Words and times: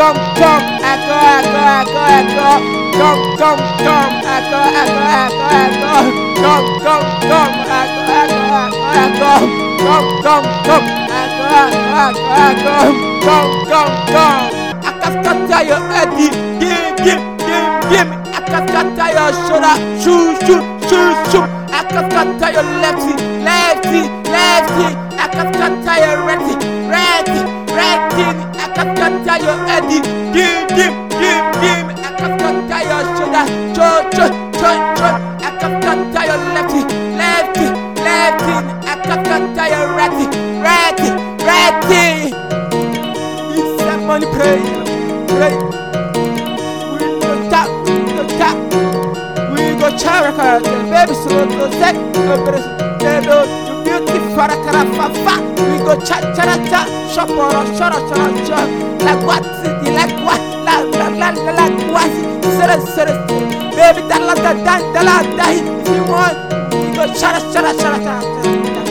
come, 0.00 0.16
come, 0.40 0.64
echo, 0.80 1.12
echo, 1.28 1.60
echo, 1.60 2.08
echo. 2.08 2.80
Come, 2.96 3.22
come, 3.36 3.60
come, 3.84 4.16
echo, 4.24 4.60
echo, 4.80 5.04
echo, 5.12 5.60
echo. 5.60 5.94
Come, 6.40 6.68
come, 6.80 7.08
come, 7.28 7.54
echo, 7.60 8.08
echo, 8.08 8.56
echo, 8.80 9.20
echo. 9.20 9.32
Come, 9.84 10.08
come, 10.24 10.48
come, 10.64 10.88
echo, 11.20 11.44
echo, 11.60 11.84
echo, 11.84 12.56
echo. 12.56 12.76
Come, 13.26 13.52
come, 13.68 13.94
come. 14.08 14.46
I 14.80 14.96
can 15.00 15.12
scatter 15.20 15.60
your 15.68 15.82
head, 15.92 16.08
give, 16.16 16.36
give, 16.60 16.96
give, 17.04 17.22
give 17.90 18.08
me. 18.08 18.16
I 18.32 18.40
can 18.48 18.62
scatter 18.68 19.08
your 19.12 19.30
shoulder, 19.44 19.76
shoot, 20.00 20.40
shoot, 20.48 20.64
shoot, 20.88 21.16
shoot. 21.30 21.60
I 21.70 22.08
can 22.08 22.38
tay 22.38 22.52
your 22.52 22.64
lefty, 22.80 23.12
lefty, 23.44 24.08
lefty. 24.32 24.88
a 25.20 25.28
can 25.28 25.52
scatter 25.52 25.82
tay 25.84 26.00
righty, 26.16 26.54
righty, 26.54 26.59
taille 29.30 29.48
est 29.76 29.86
dit 29.88 30.02
Dim, 30.32 30.66
dim, 30.76 30.92
dim, 31.20 31.42
dim 31.60 31.86
Ekafkan 32.08 32.56
your 32.90 33.02
shoulder. 33.16 33.44
Chon, 33.76 34.02
chon, 34.14 34.32
chon, 34.60 34.78
chon 34.98 35.14
Ekafkan 35.48 35.98
your 36.28 36.40
lefty 36.54 36.80
Lefty, 37.20 37.66
lefty 38.06 38.54
Ekafkan 38.92 39.42
your 39.70 39.86
righty 39.98 40.26
Righty, 40.66 41.10
righty 41.48 42.34
It's 43.56 43.82
a 43.82 43.96
money 43.98 44.26
We 46.92 47.04
go 47.20 47.50
tap, 47.50 47.68
we 47.86 47.92
go 48.12 48.22
tap. 48.38 48.56
We 49.52 49.62
go 49.80 49.88
Baby, 50.90 51.14
so 51.14 51.44
no 51.44 51.70
go 52.26 52.44
press, 52.44 52.64
person, 53.00 53.20
no 53.22 53.59
Fa, 54.40 54.46
fa, 54.48 55.36
we 55.68 55.76
go 55.84 55.94
cha 56.00 56.16
cha 56.34 56.44
ra 56.48 56.56
cha, 56.70 56.86
shoporo 57.12 57.60
shoro 57.76 57.98
shoro 58.08 58.26
shoro, 58.46 58.64
la 59.04 59.14
guazzi 59.16 59.68
di 59.84 59.90
la 59.92 60.06
gua, 60.16 60.34
la 60.64 60.80
la 60.80 61.08
la 61.10 61.30
la 61.30 61.52
la 61.52 61.68
guazzi, 61.68 62.24
sere 62.56 62.80
sere 62.80 63.12
sere, 63.28 63.74
baby 63.76 64.00
da 64.08 64.16
la 64.18 64.32
da 64.32 64.54
da 64.54 64.80
da 64.94 65.02
la 65.02 65.20
da, 65.36 65.50
if 65.52 65.88
you 65.88 66.04
want, 66.08 66.38
we 66.72 66.88
go 66.96 67.04
cha 67.12 67.32
ra 67.32 67.40
cha 67.52 67.60
ra 67.60 67.72
cha 67.74 67.90
ra 67.90 67.98
cha 67.98 68.20
cha. 68.20 68.82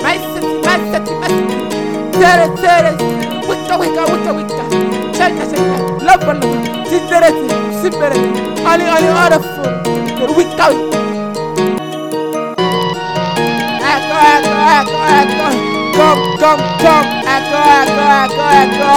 My 0.00 0.16
city, 0.30 0.54
my 0.62 0.78
city, 0.92 1.12
my 1.18 1.26
city, 1.26 2.20
sere 2.20 2.46
sere, 2.62 2.92
wicca 3.48 3.74
wicca 3.82 4.02
wicca 4.12 4.32
wicca, 4.32 4.64
cha 5.12 5.26
cha 5.28 5.44
cha 5.50 5.56
cha, 5.58 5.76
love. 6.06 6.22
Love, 6.22 6.86
sibere 6.88 7.30
sibere, 7.82 8.18
ali 8.64 8.84
ali 8.84 9.08
order 9.08 9.42
food, 9.42 10.36
wicca 10.36 10.68
wicca. 10.70 11.01
Echo, 14.82 14.98
echo, 15.02 15.42
echo. 15.42 15.82
Come, 15.92 16.22
come, 16.38 16.64
come. 16.82 17.08
Echo, 17.22 17.58
echo, 17.62 18.02
echo, 18.02 18.42
echo. 18.52 18.92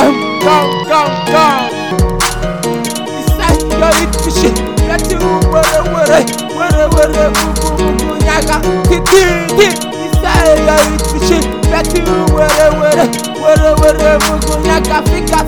Come, 0.44 0.72
come, 0.88 1.14
come. 1.32 1.66
Inside 3.16 3.62
your 3.78 3.92
eat 4.02 4.14
fishy. 4.22 4.50
Let 4.86 5.04
you 5.10 5.18
were 5.18 5.40
were 5.50 5.82
were 5.84 6.06
were 6.08 6.47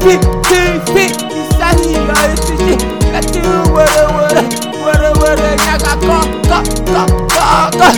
Fifty, 0.01 0.62
fifty, 0.93 1.41
sati, 1.59 1.95
alitishi 1.97 2.75
Kati, 3.12 3.41
wada, 3.73 4.05
wada, 4.17 4.42
wada, 4.84 5.11
wada 5.20 5.48
Nyaga, 5.57 5.95
ka, 6.07 6.19
ka, 6.48 6.59
ka, 6.92 7.02
ka, 7.35 7.70
ka 7.79 7.89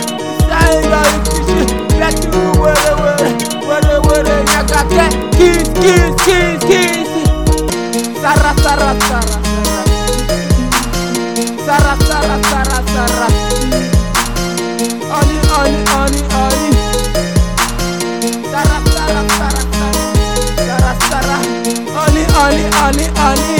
Sati, 0.49 0.87
alitishi 0.99 1.63
Kati, 1.99 2.27
wada, 2.59 2.91
wada, 3.01 3.29
wada, 3.67 3.95
wada 4.01 4.35
Nyaga, 4.43 4.81
ke, 4.93 5.05
kiss, 5.37 5.67
kiss, 5.81 6.13
kiss, 6.25 6.63
kiss 6.67 7.09
Sara, 8.21 8.51
sara, 8.63 8.89
sara, 8.99 9.21
sara 11.65 11.93
Sara, 11.93 11.93
sara, 12.07 12.35
sara, 12.49 12.79
sara 12.93 13.27
Oni, 15.13 15.37
oni, 15.59 15.81
Oni 22.83 23.05
Oni 23.25 23.59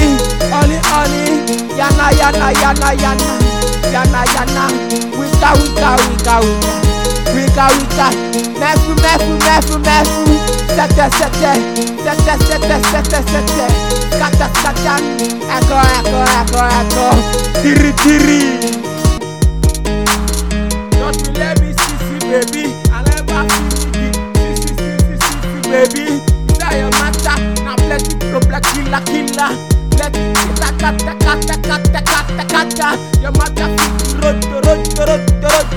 Oni 0.60 0.78
Oni 1.00 1.24
Yana 1.80 2.08
Yana 2.20 2.48
Yana 2.62 2.90
Yana. 3.04 3.30
Yana 3.94 4.22
Yana. 4.36 4.64
Wika 5.18 5.50
Wika 5.60 5.90
Wika 6.04 6.36
Wika. 6.44 6.72
Wika 7.36 7.66
Wika. 7.76 8.08
Mefu 8.60 8.92
Mefu 9.04 9.34
Mefu 9.46 9.76
Mefu 9.80 10.24
Sete 10.76 11.06
Sete 11.18 11.52
Sete 12.04 12.34
Sete 12.48 12.78
Sete 12.92 13.20
Sete 13.32 13.66
Skata 14.12 14.48
Skata 14.54 14.96
Echo 15.56 15.78
Echo 15.98 16.20
Echo 16.40 16.62
Echo 16.80 17.08
Tiri 17.62 17.92
Tiri 18.02 18.42
you 21.26 21.32
let 21.34 21.62
me 21.62 21.70
see 21.74 21.98
see 22.06 22.20
baby 22.30 22.83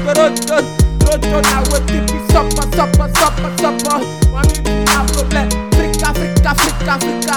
Rodon, 0.07 0.65
rodon 1.05 1.45
a 1.51 1.59
wep 1.71 1.83
tipi 1.87 2.19
sopa, 2.33 2.63
sopa, 2.77 3.07
sopa, 3.19 3.49
sopa 3.61 3.95
Mami 4.33 4.59
mi 4.65 4.85
a 4.87 5.05
problem, 5.13 5.49
frika, 5.75 6.09
frika, 6.15 6.53
frika, 6.55 6.95
frika 7.03 7.37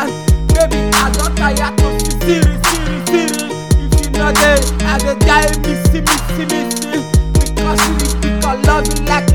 Baby 0.53 0.79
a 0.93 1.05
don 1.17 1.35
kaya 1.35 1.71
to 1.77 1.87
si 1.99 2.11
siri, 2.23 2.55
siri, 2.65 2.97
siri 3.09 3.45
If 3.81 4.05
you 4.05 4.11
know 4.11 4.31
dey, 4.33 4.59
a 4.85 4.93
dey 4.99 5.15
die 5.25 5.49
misi, 5.65 5.99
misi, 6.05 6.43
misi 6.51 7.01
Because 7.33 7.81
you 7.87 7.93
need 8.21 8.41
to 8.41 8.53
love 8.67 8.87
you 8.87 9.05
like 9.05 9.29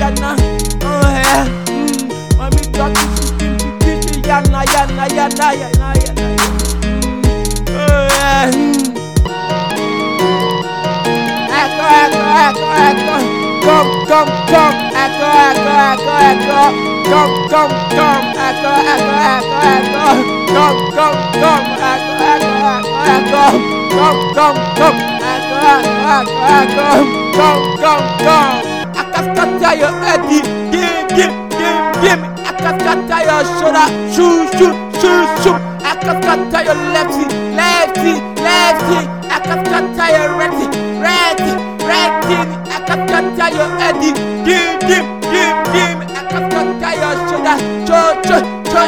yana 0.00 0.30
Oh 0.82 1.08
yeah 1.10 1.46
mm. 1.66 2.36
Mommy 2.38 2.62
don 2.72 2.92
teach 3.80 4.06
me 4.14 4.22
yana 4.28 4.60
yana 4.74 5.04
yana 5.16 5.48
yana 5.60 5.88
yana. 6.02 6.26
Oh 7.68 7.80
yeah. 8.16 8.50
Echo, 11.56 11.84
echo, 12.02 12.22
echo, 12.46 12.66
echo. 12.86 13.16
Come, 13.66 13.92
come, 14.06 14.32
come. 14.50 14.76
Echo, 15.02 15.26
echo, 15.46 15.72
echo, 15.90 16.12
echo. 16.30 16.62
Come, 17.06 17.34
come, 17.50 17.74
come. 17.96 18.26
Echo, 18.46 18.70
echo, 18.92 19.14
echo, 19.32 19.58
echo. 19.72 20.04
Come, 20.54 20.80
come, 20.96 21.20
come. 21.40 21.66
Echo, 21.76 22.18
echo, 22.32 22.60
echo, 22.66 23.02
echo. 23.14 23.44
Come, 23.96 24.22
come, 24.36 24.60
come. 24.76 25.00
Echo, 25.32 25.56
echo, 25.72 26.06
echo, 26.16 26.44
echo. 26.56 26.88
Come, 27.36 27.55
shoulder. 33.76 34.12
Shoot, 34.12 34.48
shoot, 34.58 34.76
shoot, 35.00 35.28
shoot. 35.42 35.60
I 35.84 35.96
can 36.00 36.22
scatter 36.22 36.64
your 36.64 36.78
lefty, 36.94 37.24
lefty, 37.54 38.12
lefty. 38.40 38.98
I 39.28 39.40
can 39.44 39.64
scatter 39.64 40.08
your 40.16 40.28
righty, 40.38 40.66
righty, 41.00 41.52
righty. 41.84 42.38
I 42.72 42.78
can 42.86 43.08
scatter 43.08 43.48
your 43.56 43.68
head. 43.78 44.00
Give, 44.00 44.80
give, 44.80 45.06
give, 45.30 45.56
give. 45.74 45.98
I 46.08 46.22
can 46.30 46.44
scatter 46.50 46.92
your 47.00 47.14
shoulder. 47.28 47.56
Choo, 47.86 48.08
choo, 48.26 48.40
choo. 48.70 48.86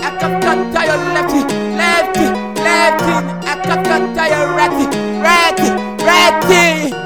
I 0.00 0.16
can 0.18 0.32
scatter 0.40 0.84
your 0.88 1.00
lefty, 1.14 1.40
lefty, 1.76 2.26
lefty. 2.62 3.14
I 3.44 3.54
can 3.62 3.84
scatter 3.84 4.26
your 4.32 4.46
righty, 4.56 4.86
righty, 5.20 5.70
righty. 6.04 7.03